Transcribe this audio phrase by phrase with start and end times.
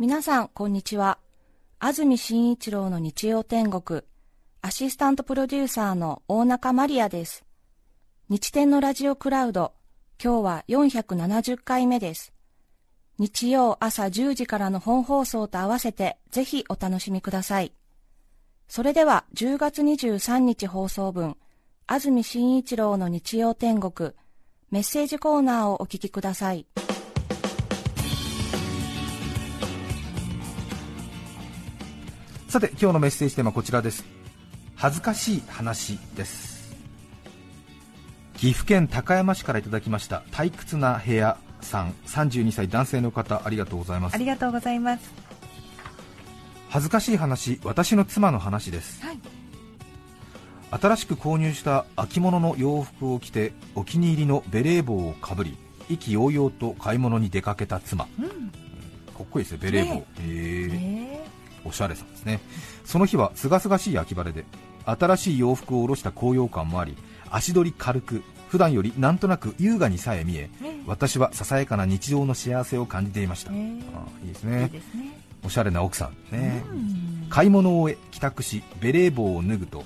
[0.00, 1.18] 皆さん、こんにちは。
[1.80, 4.02] 安住紳一郎の日曜天国、
[4.62, 7.44] アシスタントプロデューサーの大中マリアです。
[8.28, 9.72] 日天のラジオクラウド、
[10.22, 12.32] 今日は470回目です。
[13.18, 17.72] 日曜朝10時からの本放送と合わせて、ぜひお楽しみください。
[18.68, 21.36] それでは、10月23日放送分、
[21.88, 24.12] 安住紳一郎の日曜天国、
[24.70, 26.66] メッセージコーナーをお聞きください。
[32.48, 34.06] さて今日のメッセージテーマはこちらです。
[34.74, 36.74] 恥ずかしい話です。
[38.38, 41.92] 岐阜県高山市からいただきました退屈な部屋さん。
[42.06, 44.14] 32歳男性の方ありがとうございます。
[44.14, 45.12] ありがとうございます。
[46.70, 49.04] 恥ずかしい話私の妻の話です。
[49.04, 49.18] はい。
[50.70, 55.58] 新しく購入した秋物の洋服を着てお気に入りのベレー帽をかぶり
[55.90, 58.28] 意気揚々と買い物に出かけた妻、うん。
[58.28, 61.07] かっこいいですねベレー帽、ねへーえ
[61.68, 62.40] おしゃれさんですね。
[62.84, 64.44] その日は清々しい秋晴れで
[64.84, 66.96] 新しい洋服を下ろした高揚感もあり
[67.30, 70.48] 足取り軽く普段よりなんとなく優雅にさえ見え
[70.86, 73.82] 私はささやかな日常の幸せを感じていました、ね。
[73.94, 74.70] あいいですね。
[74.70, 74.70] ね。
[75.44, 77.26] おしゃれな奥さんね、うん。
[77.28, 79.84] 買い物を終え帰宅しベレー帽を脱ぐと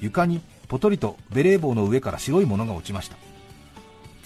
[0.00, 3.16] 床にポトリとベレー帽の上から白いものが落ちました。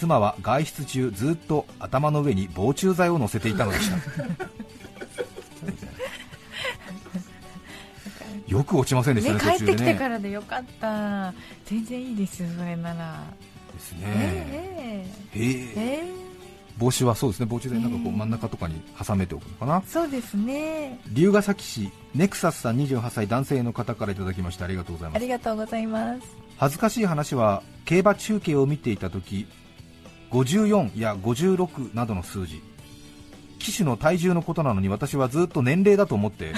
[0.02, 3.96] 妻は外出中ずっと頭の上に防虫剤を乗せていたのでした
[8.52, 11.32] よく落ちませんでしたねね、帰ってきてからでよかった。
[11.64, 13.24] 全然いいですよ、それなら。
[13.72, 16.22] ですねええへえええ
[16.78, 20.98] 帽子はそうですね防虫剤なんかこうええ真ん中とかに挟めておくのかなそうですね。
[21.12, 26.20] 龍ヶ崎市ネクサスさん28歳男性の方からいただきましてありがとうございますありがとうございます。
[26.56, 29.46] 恥ずかしい話は競馬中継を見ていた時
[30.30, 32.62] 54や56などの数字
[33.58, 36.52] 騎手の体重のことなのに私はずっと年齢だと思って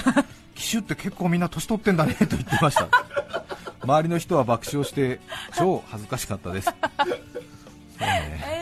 [0.55, 2.89] 機種って結構みんな年取ってんだねと言ってました
[3.81, 5.19] 周りの人は爆笑して
[5.55, 6.69] 超恥ずかしかったです
[7.99, 8.54] ね。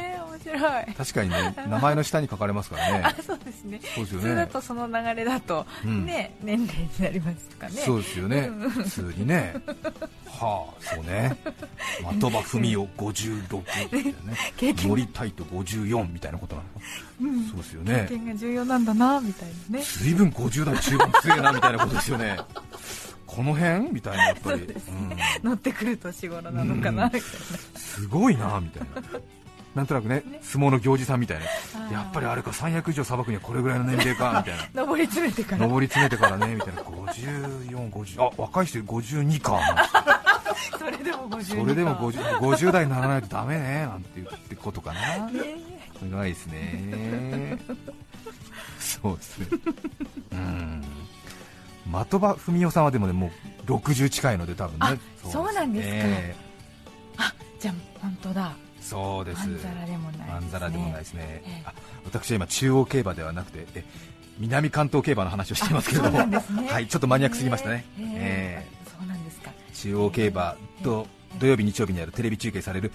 [0.98, 3.04] 確かにね名前の下に書かれますからね。
[3.06, 3.80] あ、そうですね。
[3.96, 6.06] そうですよ普通だねとその流れだと、うん。
[6.06, 7.82] ね、年齢になりますとかね。
[7.82, 8.38] そうですよね。
[8.50, 8.70] うん。
[8.70, 9.56] 普通にね。
[10.28, 11.38] はあそうね。
[12.20, 14.76] 的場文雄56ってね。
[14.86, 16.86] 森タイト54みたいなことなのか。
[17.22, 17.48] うん。
[17.48, 19.84] そうですよ経ね験が重要なんだな、みたいなね。
[19.86, 22.38] 随分50代中盤強えなみたいなことですよね。
[23.26, 23.92] この辺？
[23.92, 24.68] みたいなやっぱり、
[25.44, 27.12] 乗ってくる年頃なのかな、
[27.76, 29.20] すごいなみたいな
[29.76, 30.40] なんとなくねね。
[30.42, 31.46] 相撲の行司さんみたいな。
[31.92, 34.86] やっぱりあれか三役以上さばくにはこれぐらいの年齢かみたいな。
[34.86, 34.92] な。
[34.94, 35.68] 上り詰めてから。
[35.68, 36.82] 上り詰めてからねみたいな。
[36.82, 39.60] 54、50あ若い人52 か。
[40.78, 45.28] それでも52それでも 50, 50代にならないとダメねなんて言ってことかな。
[45.32, 45.56] ね
[46.00, 47.58] すごいですね。
[48.80, 49.48] そうですね。
[50.34, 50.84] うん。
[51.92, 53.32] 的場文雄さんはでもねも
[53.68, 54.78] う60近いので多分ね。
[54.80, 55.94] あそうなんですか。
[55.96, 56.36] え
[57.18, 58.54] あじゃあ本当だ。
[58.56, 59.48] えそうです。
[59.48, 60.26] まんざらでもないですね。
[60.30, 61.64] まんざらでもないですね、
[62.06, 63.84] 私は今中央競馬ではなくてえ
[64.40, 66.26] 南関東競馬の話をしていますけれども。
[66.26, 66.42] ね。
[66.70, 69.52] はいちょっとマニアックすぎましたね、へーへーえそうなんですか。
[69.52, 71.08] え中央競馬と
[71.40, 72.92] 土曜日日曜日にあるテレビ中継される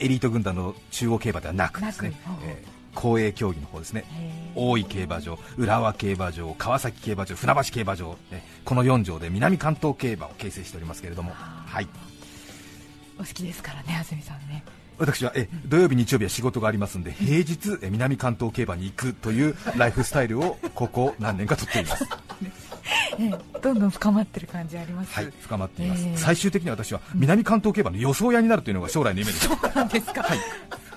[0.00, 2.12] えエリート軍団の中央競馬ではなくですね
[2.44, 2.80] ええ。
[2.94, 4.04] 公営競技の方ですね。
[4.56, 11.64] 大井競馬場、浦和競馬場、川崎競馬場、船橋競馬場、ねこの4条で南関東競馬を形成しておりますけれども、はあ。
[11.68, 11.88] はい、
[13.16, 14.64] お好きですからね安住さんね
[15.00, 22.04] 私はえ土曜日、日曜日は仕事がありますんで平日え南関東競馬に行くというライフスタイルをここ何年かとっています、
[23.18, 25.12] ええどんどん深まってる感じあります。
[25.14, 26.16] はい、深まっています、ええ。
[26.16, 30.38] 最終的に私は南関東競馬の予想屋になるというのが将来の夢です、そうなんですか、はい、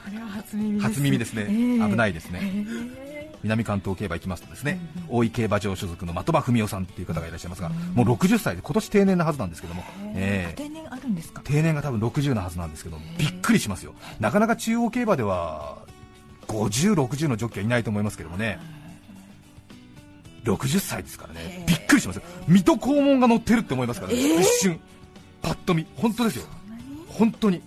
[0.06, 0.88] それは初耳です。
[0.88, 1.90] 初耳ですね、ええ。
[1.90, 2.40] 危ないですね。
[2.44, 2.66] え
[3.10, 3.13] え
[3.44, 9.84] 南関東競馬行きますとですね、うん大井競馬場所属の的場文雄さんという方がいらっしゃいますが、もう60歳で今年定年なはずなんですけども、
[10.16, 10.56] ええ。
[10.56, 11.42] 定年あるんですか？
[11.44, 13.94] 定年が多分60なはずなんですけどびっくりしますよ。
[14.20, 15.78] なかなか中央競馬では
[16.48, 18.60] 50、60のジョッキーはいないと思いますけどもね
[20.46, 21.66] 60歳ですからね。
[21.68, 22.24] びっくりしますよ。
[22.48, 24.80] 水戸黄門が乗ってるって思いますからね、一瞬。
[25.42, 25.86] パッと見。
[25.96, 26.46] 本当ですよ。
[27.08, 27.62] 本当に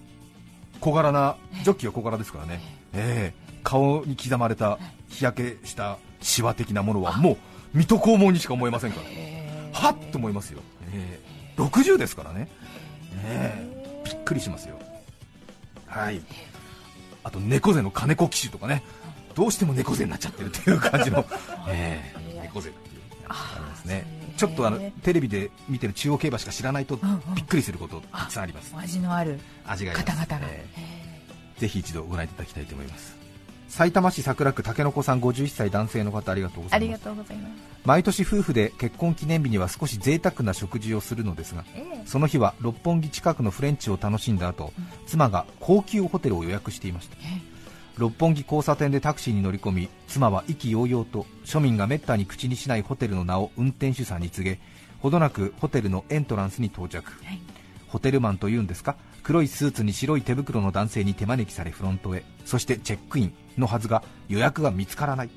[0.81, 2.61] 小柄なジョッキーは小柄ですからね、
[2.93, 3.47] ええ。
[3.63, 4.79] 顔に刻まれた
[5.09, 7.37] 日焼けしたシワ的なものはもう
[7.75, 9.07] 水戸黄門にしか思えませんから
[9.73, 10.61] はっと思いますよ、
[10.93, 11.21] え
[11.59, 11.61] え。
[11.61, 12.49] 60ですからね、ね
[13.25, 14.03] え。
[14.05, 14.79] びっくりしますよ。
[15.87, 16.21] はい。
[17.25, 18.83] あと猫背の金子騎手とかね。
[19.35, 21.27] どうしても猫背になっちゃってるっていう感じの、
[21.69, 22.41] ええ。
[22.43, 24.07] 猫背っていうありますね
[24.37, 27.35] ちょっとあのテレビで見てる中央競馬しか知らないとうんうん。
[27.35, 28.73] びっくりすることたくさんあります。
[28.75, 30.97] お味のある味が方々が、ええ
[31.59, 33.17] ぜひ一度ご覧いただきたいと思います。
[33.69, 37.53] 埼玉市桜区竹の子さん51歳男性の方ありがとうござありがいますとうございます。
[37.85, 42.03] 毎年夫婦で結婚記念日には少し贅沢な食事をするのですがええ。
[42.07, 44.73] その日は六本木近くのフレンチを楽しんだ後、
[45.07, 47.17] 妻が高級ホテルを予約していました
[47.99, 54.61] 六本木交差点でタクシーに乗り込み妻は意気揚々と庶民がめったに口にしないホテルの名を運転手さんに告げ
[55.01, 57.41] ほどなくホテルのエントランスに到着、はい。
[57.89, 58.97] ホテルマンというんですか？
[59.23, 62.25] 黒いスーツに白い手袋の男性に手招きされフロントへ。
[62.45, 65.31] そしてチェックインのはずが予約が見つからない、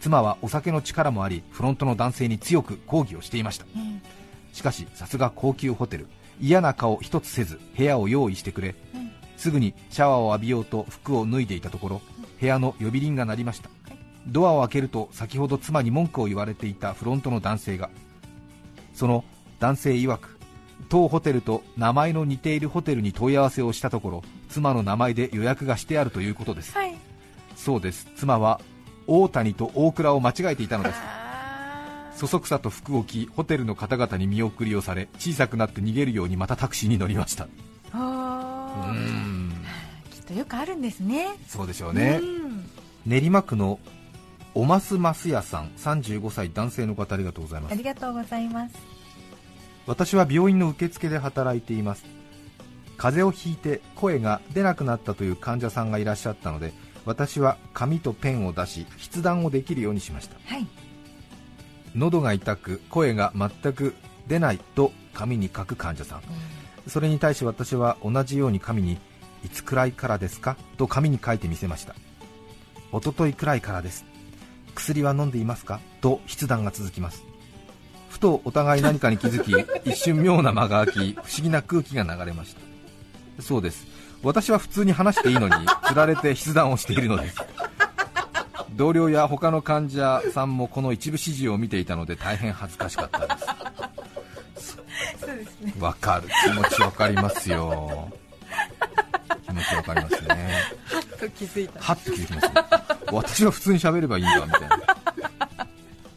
[0.00, 3.66] 妻はお酒の力もありフロントの男性に強く抗議をしていました。
[3.74, 4.02] うん。
[4.52, 6.06] しかしさすが高級ホテル。
[6.40, 8.97] 嫌な顔一つせず部屋を用意してくれ、うん
[9.38, 12.02] すぐにシャワーを浴びようと服を脱いでいたところ
[12.40, 13.70] 部屋の呼び鈴が鳴りました。
[14.26, 17.88] ドアを開けると先ほど妻に文句を言われていたフロントの男性が
[18.92, 19.24] その
[19.58, 20.38] 男性曰く
[20.90, 26.94] 当ホテルと名前の似ているホテルに問い合わせをしたところ妻の名前で予約がしてあるということですはい。
[27.56, 28.06] そうです。
[28.16, 28.60] 妻は
[29.06, 30.96] 大谷と大倉を間違えていたのです。
[30.96, 31.18] あ
[32.18, 37.46] そそくさと服を着ホテルの方々に見送りをされ小さくなって逃げるようにまたタクシーに乗りました
[40.10, 41.28] きっとよくあるんですね。
[41.46, 42.20] そうでしょうね。
[42.22, 42.70] うん。
[43.06, 43.78] 練馬区の
[44.54, 47.72] おますますやさん35歳男性の方ありがとうございます。
[47.72, 48.74] ありがとうございます。
[49.86, 52.04] 私は病院の受付で働いています。
[52.96, 56.72] 風邪をひいて声が出なくなったという患者さんがいらっしゃったので
[57.04, 60.36] 私は紙とペンを出し筆談をできるようにしました。
[60.44, 60.66] はい。
[61.94, 63.94] 喉が痛く声が全く
[64.26, 66.22] 出ないと紙に書く患者さん
[66.88, 68.98] それに対し私は同じように紙に
[69.44, 70.56] いつくらいからですか？
[70.76, 71.94] と紙に書いてみせました。
[72.92, 74.04] おとといくらいからです。
[74.74, 75.80] 薬は飲んでいますか？
[76.00, 77.24] と筆談が続きます。
[78.08, 79.52] ふとお互い何かに気づき
[79.88, 82.54] 一瞬妙な間が空き不思議な空気が流れまし
[83.36, 83.42] た。
[83.42, 83.86] そうです。
[84.22, 85.54] 私は普通に話していいのに
[85.86, 87.36] つられて筆談をしているのです。
[88.72, 93.27] 同僚や他の患者さんもこの一部始終を見ていたので大変恥ずかしかった
[95.80, 96.28] わかる。
[96.44, 98.10] 気持ちわかりますよ。
[99.46, 100.78] 気持ちわかりますね。
[101.18, 101.80] と気づいた。
[101.80, 102.52] はっと気づきますね。
[103.12, 104.78] 私は普通に喋ればいいんだみたいな。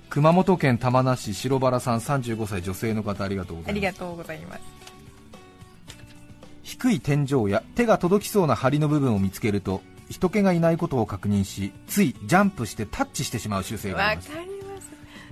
[0.09, 3.85] 熊本県玉名市白原さん35歳女性の方ありがとうございます。
[3.87, 4.61] ありがとうございます。
[6.63, 14.50] 低い天井や手が届きそうな梁の部分を見つけると人気がいないことを確認しついジャンプしてタッチしてしまう習性がありますわかります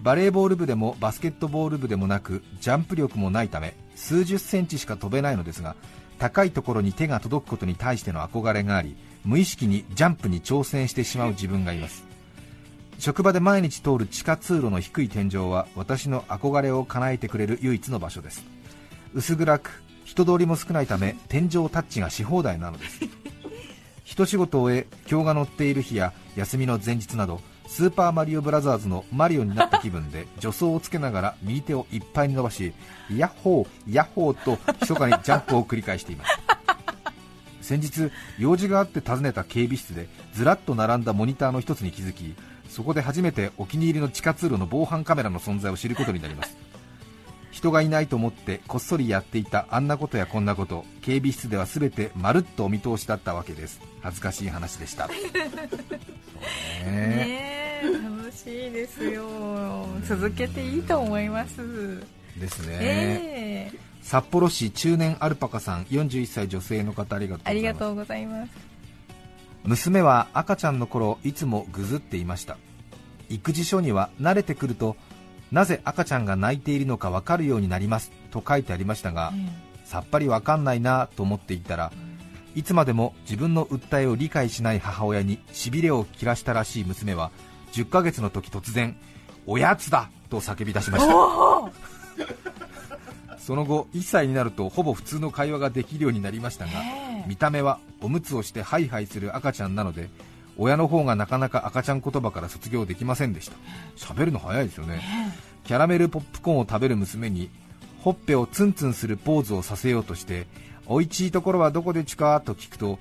[0.01, 5.75] バレーボール部でもバスケットボール部でもなくジャンプ力もないため数十センチしか飛べないのですが
[6.17, 12.09] 高いところに手が届くことに対しての憧れがあり無意識にジャンプに挑戦してしまう自分がいます。
[12.99, 18.43] 職場で毎日通る地下通路の低い天井は私の憧れを叶えてくれる唯一の場所です。
[19.13, 22.99] 薄暗く人通りも少ないため天井タッチがし放題なのです。
[24.03, 32.73] 一仕事を終え今日が乗っている日や休みの前日などスーパーマリオブラザーズのマリオになった気分で助走をつけながら右手をいっぱいに伸ばし
[33.15, 36.59] ヤッホーヤッホーと密かにジャンプを繰り返していました
[37.61, 42.35] 先日用事があって訪ねた警備室でずらっと並んだモニターの一つに気づき
[42.67, 46.57] そこで初めてお気に入りの地下通路の防犯カメラの存在を知ることになります。
[47.51, 53.81] 人がいないと思ってこっそりやっていたあんなことやこんなこと警備室では全てまるっとお見通しだったわけです。
[54.01, 55.09] 恥ずかしい話でした。
[56.85, 57.81] ね。
[57.83, 59.27] 楽しいですよ。
[60.05, 62.03] 続けていいと思います。
[62.37, 63.79] ですね、ええ。
[64.01, 67.49] 札幌市中年アルパカさん41歳女性の方ありがとうございます。
[67.49, 68.51] ありがとうございます。
[69.63, 72.57] 娘は赤ちゃんの頃いつもぐずっていました。
[73.29, 74.95] 育児書には慣れてくると
[75.51, 79.33] なぜ赤ちゃんが泣いているのか分かるようになりますと書いてありましたが、
[79.83, 81.91] さっぱり分かんないなと思っていたら
[82.59, 87.31] いつまでも自分の訴えを理解しない母親にしびれを切らしたらしい娘は
[87.71, 88.97] 10ヶ月の時突然
[89.47, 91.13] おやつだと叫び出しました。
[93.39, 97.29] その後1歳になるとほぼ普通の会話ができるようになりましたが、ええ。
[97.29, 100.09] 見た目はおむつをしてハイハイする赤ちゃんなので
[100.57, 103.55] 親の方がなかなか赤ちゃん言葉から卒業できませんでした。
[103.95, 105.01] 喋るの早いですよね。
[105.63, 107.49] キャラメルポップコーンを食べる娘に
[108.03, 110.45] ほっぺをツンツンするポーズをさせようとして
[110.89, 112.97] おいちいところはどこでちかと聞くと、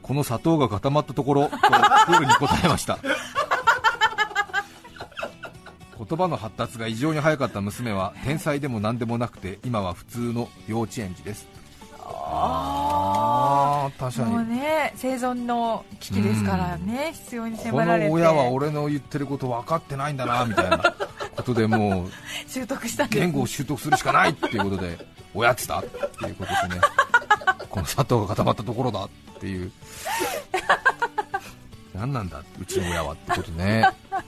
[0.00, 2.98] この砂糖が固まったところとクールに答えました。
[5.98, 11.48] 言葉の発達が異常に早かった娘は天才でも何でもなくて今は普通の幼稚園児です。
[12.04, 18.08] ああ確かもうにね生存の危機ですからね必要にこ迫られて。
[18.08, 20.94] の親は俺の言ってること分かってないんだなみたいな
[21.36, 22.10] ことでもう
[22.46, 24.98] 習得した言語を習得するしかないっていうことで
[25.34, 26.80] おやつだっていうことですね
[27.72, 29.08] この砂糖が固まったところだっ
[29.40, 29.72] ていう。
[30.52, 33.82] あ 何なんだうちの親はってことね。
[33.82, 34.22] 面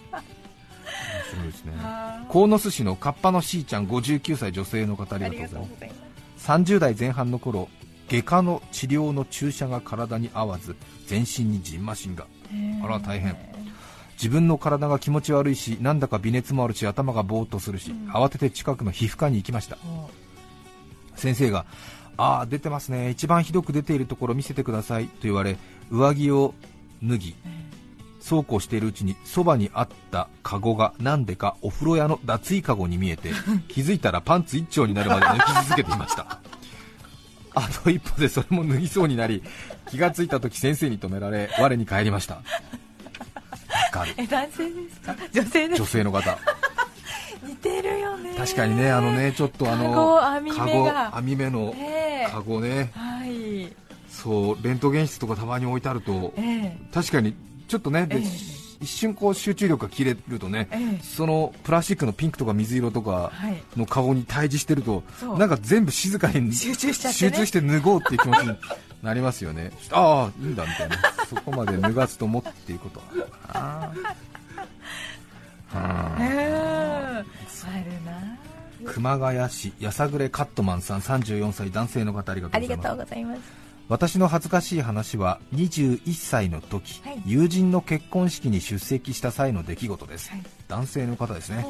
[1.31, 1.73] 白いですね。
[2.31, 5.99] 鴻巣市のカッパのしーちゃん59歳女性の方ありがとうございま
[6.39, 6.51] す。
[6.51, 7.69] 30代前半の頃
[8.09, 10.75] 外科の治療の注射が体に合わず
[11.07, 12.27] 全身にジンマシンが。
[12.83, 13.37] あら大変。
[14.15, 19.77] 自分の体が気持ち悪いしなんだか微熱もあるし頭がぼーっとするし、うん、慌てて近くの皮膚科に行きました。
[21.15, 21.67] 先生が
[22.17, 23.11] ああ出てますね。
[23.11, 25.07] 一番ひどく出ているところ見せてください。
[25.07, 25.57] と言われ
[25.91, 26.55] 上着を
[27.03, 27.37] 脱ぎ
[28.21, 33.31] そうこうしているうちにそばにあったカゴがなんでかお風呂屋の脱衣カゴに見えて
[33.69, 36.39] 気づいたらパンツ一丁になるまで抜き続けていました。
[37.57, 39.43] あと一歩でそれも脱ぎそうになり
[39.89, 42.39] 気がついた時先生に止められ我に返りました。
[44.17, 45.15] え男性ですか？
[45.33, 45.79] 女性です。
[45.83, 46.39] 女性の方。
[47.47, 48.35] 似てるよね。
[48.37, 49.85] 確かにねあのねちょっとあの
[50.57, 51.75] カゴ網目の
[52.31, 53.75] カゴね、はい、
[54.09, 57.35] そうレントゲン室とかたまに置いてあると、えー、確かに
[57.69, 63.33] ちょっとね、えー一瞬こう集中力が切れるとね、ええ、そのプラスチックのピンクとか水色とか
[63.77, 68.57] のカゴに対峙してると、はい、なんか全部静かに集中しちゃって、ね、集中して脱ごうっていう気持ちに
[69.03, 70.97] なりますよね、ああ、いいんだみたいな、
[71.29, 73.27] そこまで脱がずともっていうこと は。
[73.49, 73.93] あ。
[75.77, 77.25] あ
[78.87, 83.65] 熊谷市やさぐれカットマンさん34歳男性の方ありがとうございます。
[83.89, 91.67] 私の恥ずかしい話は21歳の時、はい、友人の結婚式に出席した際の出来事です、はい、男性の方ですね、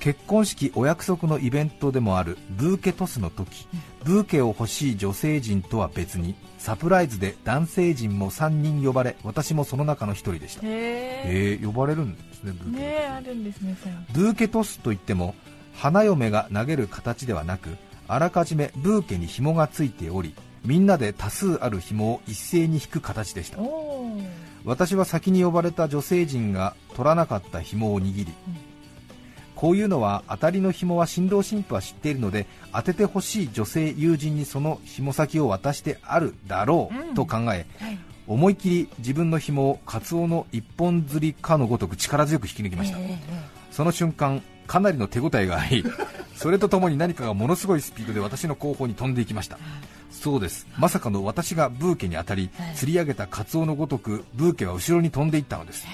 [0.00, 3.66] 結婚式お約束のイベントでもあるブーケトスの時、
[4.04, 10.60] ブーケを欲しい女性陣とは別にサプライズで男性陣も3人呼ばれ私もその中の1人でした。
[10.62, 13.76] へえ呼ばれるんですねブーケねあるんですね
[14.12, 15.34] ブーケトスといっても
[15.80, 23.58] 花嫁が投げる形ではなくあらかじめブーケに紐がついておりみんなで多数ある紐を一斉に引く形でした。
[24.66, 28.56] 私は先に呼ばれた女性陣が取らなかった紐を握り、うん、
[29.54, 37.66] こういうのは当たりの紐は新郎新婦は知っているので当ててほしい女性友人にその紐先を渡してあるだろうと考え、うんはい、
[38.26, 43.16] 思い切り自分の紐をカツオの一本釣りかのごとく力強く引き抜きました、えー、
[43.70, 45.84] その瞬間かなりの手応えがあり
[46.36, 49.58] それとともに何かがものすごいスピードで私の後方に飛んでいきました。
[50.12, 50.66] そうです。
[50.78, 55.86] まさかの私がブーケに当たり、釣り上げたカツオのごとくブーケは後ろに飛んでいったのです。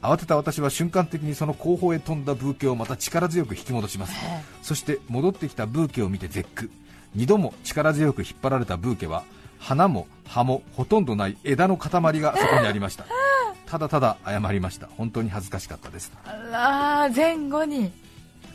[0.00, 4.14] 慌てた私は瞬間的にその後方へ飛んだブーケをまた力強く引き戻します。
[4.62, 6.70] そして戻ってきたブーケを見て絶句。
[7.16, 9.24] 2度も力強く引っ張られたブーケは
[9.58, 13.04] 花も葉もほとんどない枝の塊がそこにありました。
[13.66, 14.88] ただただ謝りました。
[14.96, 16.12] 本当に恥ずかしかったです。
[16.24, 17.92] あら前後に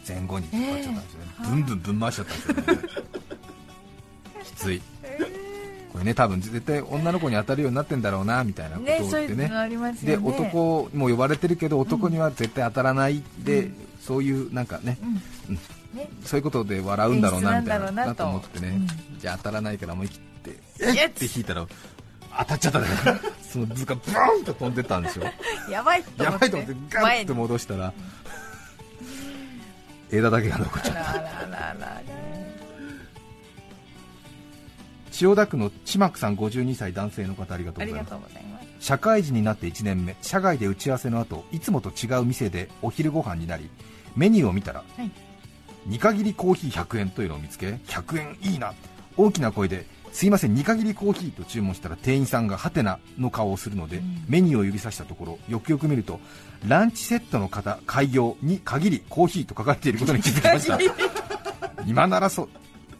[0.08, 2.82] 前後に引っ張っちゃったんですよね、えー、ブンブンぶん回しちゃったんですよね。
[4.44, 4.82] きつい。
[5.92, 15.00] これね多分絶対女の子に当たるようになってんだろうなみたいなことを言ってね、ねで男も呼ばれてるけど男には絶対当たらないで、うん、そういうなんかね、
[15.50, 15.56] うん、
[15.98, 18.60] ね、そういうことで笑うんだろうなみたいななと思って。
[18.60, 18.80] ね、
[19.18, 21.10] じゃあ当たらないから思い切ってえっ？
[21.12, 21.66] て引いたら
[22.40, 22.88] 当たっちゃったね。
[23.42, 25.26] その図がブーンと飛んでたんですよ。
[25.72, 26.24] やばいと思って。
[26.24, 27.94] やばいと思ってガッと戻したら
[30.12, 31.28] 枝だけが残っちゃった。
[35.12, 38.16] 千代田区のちまくさん52歳男性の方ありがとうございます。
[38.80, 40.16] 社会人になって1年目。
[40.22, 43.70] 社外で打ち合わせの後いつもと違う店でお昼ご飯になり
[44.16, 45.10] メニューを見たら、はい、
[45.88, 48.76] 煮限りコーヒー100円というのを見つけ100円いいな。
[49.16, 56.19] 大きな声ですいません煮限りコーヒーと注文したら店員さんがハテナの顔をするので、うん、メニューを指さしたところよくよく見ると
[56.67, 60.79] ランチセットの方開業に限りコーヒーと書かれていることに気づきました。
[61.86, 62.50] 今ならそ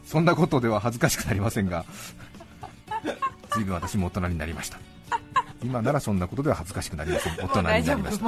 [0.06, 1.86] そんなことでは恥ずかしくなりませんが
[3.56, 4.78] 随分私も大人になりました。
[5.64, 7.34] 今ならそんなことでは恥ずかしくなりません。
[7.34, 8.26] 大人になりました、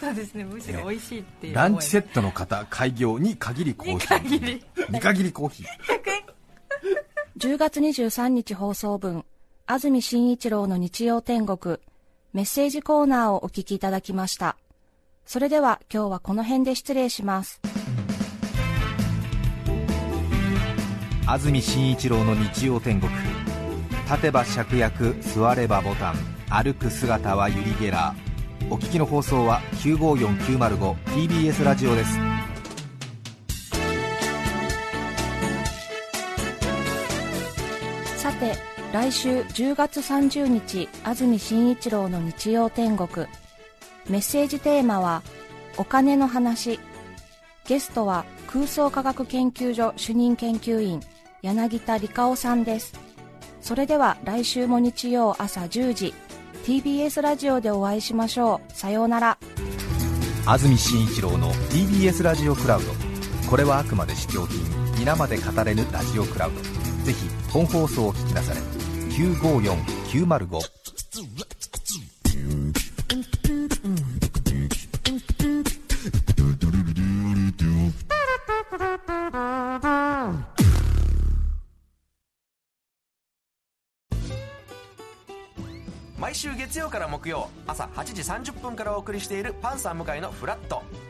[0.00, 0.44] そうですね。
[0.44, 4.62] むしろ美味しいっていう、ランチセットの方開業に限りコーヒー。
[4.88, 5.32] に限り。
[5.32, 6.09] コーヒー
[7.40, 9.24] 10月23日放送分
[9.64, 11.78] 安住紳一郎の日曜天国
[12.34, 14.58] メッセージコーナーをお聞きいただきました。
[15.24, 17.62] それでは今日はこの辺で失礼します。
[21.26, 23.10] 安住紳一郎の日曜天国。
[24.04, 26.16] 立てば芍薬座ればボタン。
[26.50, 28.74] 歩く姿はユリ・ゲラー。
[28.74, 32.29] お聞きの放送は 954905TBS ラジオです。
[38.40, 38.56] て
[38.92, 43.26] 来週10月30日安住紳一郎の日曜天国。
[44.08, 45.22] メッセージテーマは
[45.76, 46.80] お金の話。
[47.66, 51.00] ゲストは空想科学研究所主任研究員
[51.42, 52.94] 柳田理香さんです。
[53.60, 56.14] それでは来週も日曜朝10時
[56.64, 58.72] TBS ラジオでお会いしましょう。
[58.72, 59.38] さようなら。
[60.46, 62.86] 安住紳一郎の TBS ラジオクラウド。
[63.48, 64.58] これはあくまで試供品。
[64.98, 66.60] 皆まで語れぬラジオクラウド。
[67.04, 68.60] ぜひ本放送を聞きなされ
[69.10, 70.60] 954905
[86.18, 91.09] 毎週月曜から木曜朝8時30分からお送りしているパンサー向井のフラット。